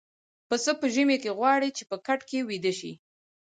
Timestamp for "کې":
1.23-1.31, 2.29-2.45